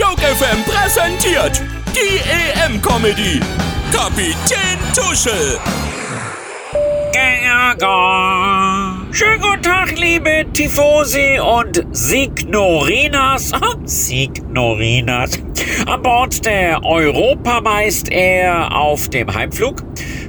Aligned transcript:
Joke 0.00 0.22
FM 0.22 0.64
präsentiert 0.64 1.60
die 1.94 2.20
EM-Comedy. 2.64 3.38
Kapitän 3.92 4.78
Tuschel. 4.94 5.58
Schönen 9.12 9.40
guten 9.42 9.62
Tag, 9.62 9.98
liebe 9.98 10.46
Tifosi 10.54 11.38
und 11.38 11.84
Signorinas. 11.90 13.52
Signorinas. 13.84 15.38
An 15.84 16.02
Bord 16.02 16.46
der 16.46 16.82
Europameister 16.82 18.74
auf 18.74 19.10
dem 19.10 19.34
Heimflug. 19.34 19.82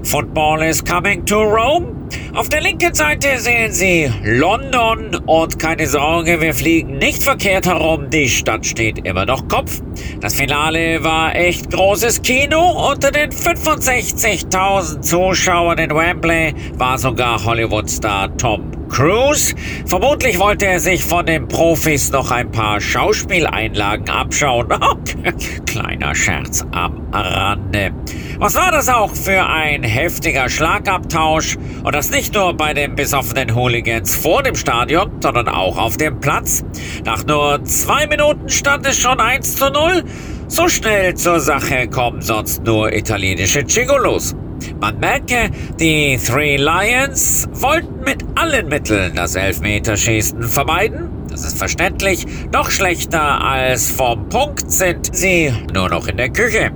Football 0.04 0.64
is 0.64 0.84
coming 0.84 1.26
to 1.26 1.42
Rome. 1.42 2.01
Auf 2.34 2.48
der 2.48 2.62
linken 2.62 2.94
Seite 2.94 3.40
sehen 3.40 3.74
Sie 3.74 4.10
London 4.24 5.16
und 5.26 5.60
keine 5.60 5.86
Sorge, 5.86 6.40
wir 6.40 6.54
fliegen 6.54 6.98
nicht 6.98 7.22
verkehrt 7.22 7.66
herum, 7.66 8.10
die 8.10 8.30
Stadt 8.30 8.66
steht 8.66 9.06
immer 9.06 9.26
noch 9.26 9.50
Kopf. 9.50 9.82
Das 10.22 10.36
Finale 10.36 11.04
war 11.04 11.36
echt 11.36 11.70
großes 11.70 12.22
Kino. 12.22 12.90
Unter 12.90 13.12
den 13.12 13.32
65.000 13.32 15.02
Zuschauern 15.02 15.78
in 15.78 15.94
Wembley 15.94 16.54
war 16.78 16.98
sogar 16.98 17.44
Hollywood-Star 17.44 18.38
Tom 18.38 18.71
Cruise. 18.92 19.56
Vermutlich 19.86 20.38
wollte 20.38 20.68
er 20.68 20.80
sich 20.80 21.04
von 21.04 21.26
den 21.26 21.48
Profis 21.48 22.12
noch 22.12 22.30
ein 22.30 22.52
paar 22.52 22.82
Schauspieleinlagen 22.82 24.10
abschauen. 24.10 24.68
Kleiner 25.66 26.14
Scherz 26.14 26.66
am 26.72 27.08
Rande. 27.14 27.92
Was 28.38 28.56
war 28.56 28.72
das 28.72 28.90
auch 28.90 29.16
für 29.16 29.46
ein 29.46 29.84
heftiger 29.84 30.50
Schlagabtausch? 30.50 31.58
Und 31.84 31.96
das 31.96 32.12
nicht 32.12 32.34
nur 32.34 32.54
bei 32.54 32.74
den 32.74 32.96
besoffenen 32.96 33.56
Hooligans 33.56 34.16
vor 34.16 34.44
dem 34.44 34.56
Stadion, 34.56 35.10
sondern 35.22 35.48
auch 35.48 35.78
auf 35.78 35.96
dem 35.96 36.20
Platz. 36.20 36.64
Nach 37.06 37.26
nur 37.26 37.64
zwei 37.64 38.08
Minuten 38.08 38.50
stand 38.50 38.86
es 38.86 39.00
schon 39.00 39.20
1 39.20 39.56
zu 39.56 39.70
0. 39.70 40.04
So 40.48 40.68
schnell 40.68 41.16
zur 41.16 41.40
Sache 41.40 41.88
kommen 41.88 42.22
sonst 42.22 42.64
nur 42.66 42.92
italienische 42.92 43.64
Gigolos. 43.64 44.36
Man 44.80 45.00
merke, 45.00 45.50
die 45.80 46.18
Three 46.18 46.58
Lions 46.58 47.48
wollten 47.52 48.04
mit 48.04 48.24
allen 48.36 48.68
Mitteln 48.68 49.14
das 49.16 49.36
Elfmeterschießen 49.36 50.44
vermeiden. 50.44 51.10
Das 51.30 51.46
ist 51.46 51.58
verständlich. 51.58 52.26
Noch 52.52 52.70
schlechter 52.70 53.42
als 53.42 53.90
vom 53.90 54.28
Punkt 54.28 54.70
sind 54.70 55.16
sie 55.16 55.54
nur 55.74 55.90
noch 55.90 56.08
in 56.08 56.18
der 56.18 56.30
Küche. 56.30 56.72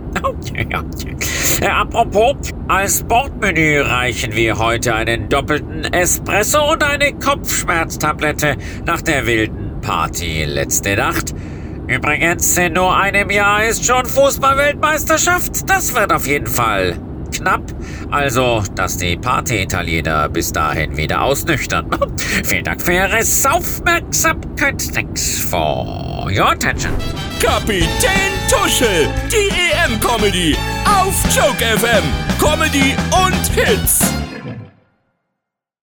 äh, 1.61 1.65
apropos, 1.67 2.35
als 2.67 3.03
Bordmenü 3.03 3.81
reichen 3.81 4.33
wir 4.33 4.57
heute 4.57 4.95
einen 4.95 5.27
doppelten 5.27 5.83
Espresso 5.93 6.71
und 6.71 6.83
eine 6.83 7.13
Kopfschmerztablette 7.13 8.55
nach 8.85 9.01
der 9.01 9.27
wilden 9.27 9.81
Party 9.81 10.45
letzte 10.45 10.95
Nacht. 10.95 11.33
Übrigens, 11.87 12.57
in 12.57 12.73
nur 12.73 12.95
einem 12.97 13.29
Jahr 13.29 13.65
ist 13.65 13.85
schon 13.85 14.05
Fußballweltmeisterschaft. 14.05 15.69
Das 15.69 15.93
wird 15.93 16.11
auf 16.11 16.25
jeden 16.25 16.47
Fall 16.47 16.97
knapp. 17.31 17.64
Also, 18.11 18.63
dass 18.75 18.97
die 18.97 19.17
Party-Italiener 19.17 20.29
bis 20.29 20.51
dahin 20.51 20.95
wieder 20.97 21.21
ausnüchtern. 21.21 21.89
Vielen 22.43 22.63
Dank 22.63 22.81
für 22.81 22.93
Ihre 22.93 23.19
Aufmerksamkeit. 23.49 24.93
Thanks 24.93 25.39
for 25.39 26.29
your 26.31 26.49
attention. 26.51 26.91
Kapitän 27.39 28.31
Tuschel, 28.49 29.07
die 29.31 29.49
EM-Comedy 29.49 30.55
auf 30.85 31.13
Joke 31.35 31.63
FM. 31.77 32.03
Comedy 32.39 32.95
und 33.11 33.45
Hits. 33.53 33.99